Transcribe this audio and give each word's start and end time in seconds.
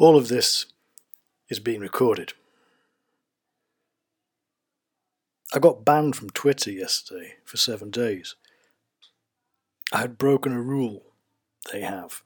All 0.00 0.16
of 0.16 0.28
this 0.28 0.64
is 1.50 1.60
being 1.60 1.80
recorded. 1.80 2.32
I 5.52 5.58
got 5.58 5.84
banned 5.84 6.16
from 6.16 6.30
Twitter 6.30 6.70
yesterday 6.70 7.34
for 7.44 7.58
seven 7.58 7.90
days. 7.90 8.34
I 9.92 9.98
had 9.98 10.16
broken 10.16 10.54
a 10.54 10.62
rule 10.62 11.02
they 11.70 11.82
have. 11.82 12.22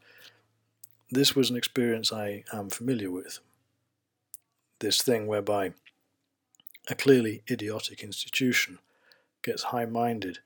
This 1.11 1.35
was 1.35 1.51
an 1.51 1.57
experience 1.57 2.13
I 2.13 2.45
am 2.53 2.71
familiar 2.71 3.11
with. 3.11 3.41
This 4.79 5.03
thing 5.03 5.27
whereby 5.27 5.73
a 6.89 6.95
clearly 6.95 7.43
idiotic 7.51 8.05
institution 8.05 8.79
gets 9.43 9.65
high 9.65 9.87
minded 9.87 10.39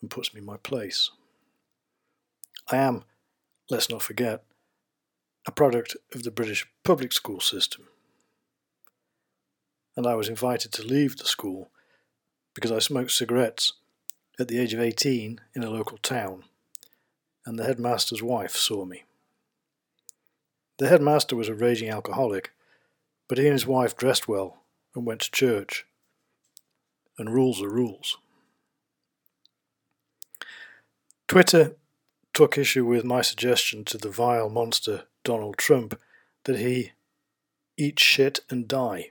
and 0.00 0.08
puts 0.08 0.32
me 0.32 0.38
in 0.38 0.46
my 0.46 0.58
place. 0.58 1.10
I 2.70 2.76
am, 2.76 3.02
let's 3.68 3.90
not 3.90 4.02
forget, 4.02 4.44
a 5.46 5.52
product 5.52 5.96
of 6.14 6.22
the 6.22 6.30
British 6.30 6.66
public 6.84 7.12
school 7.12 7.40
system. 7.40 7.84
And 9.96 10.06
I 10.06 10.14
was 10.14 10.28
invited 10.28 10.72
to 10.72 10.82
leave 10.82 11.16
the 11.16 11.24
school 11.24 11.70
because 12.54 12.72
I 12.72 12.78
smoked 12.78 13.12
cigarettes 13.12 13.74
at 14.38 14.48
the 14.48 14.58
age 14.58 14.74
of 14.74 14.80
18 14.80 15.40
in 15.54 15.62
a 15.62 15.70
local 15.70 15.98
town, 15.98 16.44
and 17.46 17.58
the 17.58 17.64
headmaster's 17.64 18.22
wife 18.22 18.52
saw 18.52 18.84
me. 18.84 19.04
The 20.78 20.88
headmaster 20.88 21.36
was 21.36 21.48
a 21.48 21.54
raging 21.54 21.88
alcoholic, 21.88 22.52
but 23.28 23.38
he 23.38 23.44
and 23.44 23.52
his 23.52 23.66
wife 23.66 23.96
dressed 23.96 24.26
well 24.26 24.62
and 24.94 25.06
went 25.06 25.20
to 25.22 25.30
church. 25.30 25.86
And 27.16 27.32
rules 27.32 27.62
are 27.62 27.68
rules. 27.68 28.16
Twitter 31.28 31.76
took 32.32 32.58
issue 32.58 32.84
with 32.84 33.04
my 33.04 33.22
suggestion 33.22 33.84
to 33.84 33.98
the 33.98 34.10
vile 34.10 34.50
monster 34.50 35.04
Donald 35.24 35.56
Trump 35.56 35.98
that 36.44 36.58
he 36.58 36.92
eat 37.76 37.98
shit 37.98 38.40
and 38.50 38.68
die. 38.68 39.10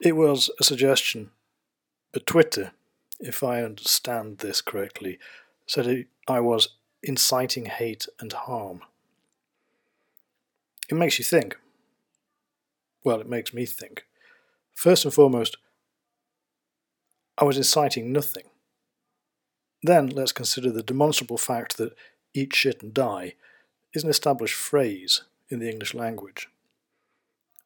It 0.00 0.16
was 0.16 0.50
a 0.60 0.64
suggestion, 0.64 1.30
but 2.12 2.26
Twitter, 2.26 2.72
if 3.18 3.42
I 3.42 3.62
understand 3.62 4.38
this 4.38 4.60
correctly, 4.60 5.18
said 5.66 6.06
I 6.28 6.40
was 6.40 6.70
inciting 7.02 7.66
hate 7.66 8.06
and 8.20 8.32
harm. 8.32 8.82
It 10.90 10.96
makes 10.96 11.18
you 11.18 11.24
think. 11.24 11.56
Well, 13.04 13.20
it 13.20 13.28
makes 13.28 13.54
me 13.54 13.64
think. 13.64 14.04
First 14.74 15.04
and 15.04 15.14
foremost, 15.14 15.56
I 17.38 17.44
was 17.44 17.56
inciting 17.56 18.12
nothing. 18.12 18.44
Then 19.82 20.08
let's 20.08 20.32
consider 20.32 20.70
the 20.70 20.82
demonstrable 20.82 21.38
fact 21.38 21.76
that 21.76 21.94
eat 22.36 22.54
shit 22.54 22.82
and 22.82 22.92
die 22.92 23.34
is 23.92 24.04
an 24.04 24.10
established 24.10 24.54
phrase 24.54 25.22
in 25.48 25.58
the 25.58 25.70
English 25.70 25.94
language. 25.94 26.48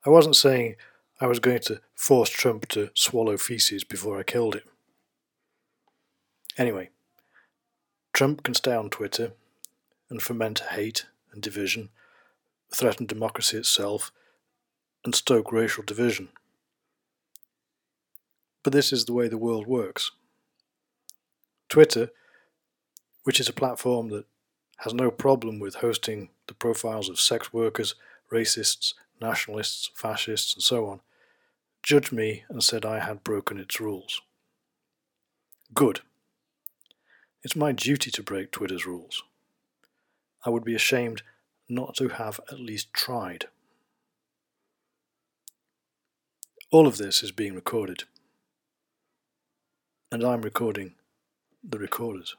I 0.06 0.10
wasn't 0.10 0.36
saying 0.36 0.76
I 1.20 1.26
was 1.26 1.40
going 1.40 1.60
to 1.60 1.80
force 1.94 2.30
Trump 2.30 2.68
to 2.68 2.90
swallow 2.94 3.36
feces 3.36 3.84
before 3.84 4.18
I 4.18 4.22
killed 4.22 4.54
him. 4.54 4.62
Anyway, 6.56 6.90
Trump 8.12 8.42
can 8.42 8.54
stay 8.54 8.74
on 8.74 8.90
Twitter 8.90 9.32
and 10.08 10.22
foment 10.22 10.60
hate 10.70 11.06
and 11.32 11.42
division, 11.42 11.90
threaten 12.74 13.06
democracy 13.06 13.58
itself, 13.58 14.12
and 15.04 15.14
stoke 15.14 15.52
racial 15.52 15.84
division. 15.84 16.28
But 18.62 18.72
this 18.72 18.92
is 18.92 19.04
the 19.04 19.12
way 19.12 19.28
the 19.28 19.38
world 19.38 19.66
works. 19.66 20.10
Twitter, 21.68 22.10
which 23.22 23.40
is 23.40 23.48
a 23.48 23.54
platform 23.54 24.08
that 24.08 24.26
has 24.80 24.94
no 24.94 25.10
problem 25.10 25.58
with 25.58 25.76
hosting 25.76 26.30
the 26.46 26.54
profiles 26.54 27.10
of 27.10 27.20
sex 27.20 27.52
workers, 27.52 27.94
racists, 28.32 28.94
nationalists, 29.20 29.90
fascists, 29.94 30.54
and 30.54 30.62
so 30.62 30.86
on, 30.86 31.00
judged 31.82 32.12
me 32.12 32.44
and 32.48 32.62
said 32.62 32.86
I 32.86 33.00
had 33.00 33.22
broken 33.22 33.58
its 33.58 33.78
rules. 33.78 34.22
Good. 35.74 36.00
It's 37.42 37.56
my 37.56 37.72
duty 37.72 38.10
to 38.10 38.22
break 38.22 38.50
Twitter's 38.50 38.86
rules. 38.86 39.22
I 40.46 40.50
would 40.50 40.64
be 40.64 40.74
ashamed 40.74 41.22
not 41.68 41.94
to 41.96 42.08
have 42.08 42.40
at 42.50 42.58
least 42.58 42.92
tried. 42.94 43.46
All 46.70 46.86
of 46.86 46.96
this 46.96 47.22
is 47.22 47.32
being 47.32 47.54
recorded, 47.54 48.04
and 50.10 50.24
I'm 50.24 50.40
recording 50.40 50.94
the 51.62 51.78
recorders. 51.78 52.36